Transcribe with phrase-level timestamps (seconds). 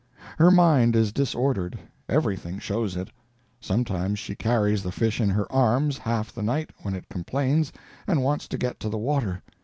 [0.39, 1.77] Her mind is disordered
[2.09, 3.09] everything shows it.
[3.59, 7.71] Sometimes she carries the fish in her arms half the night when it complains
[8.07, 9.43] and wants to get to the water.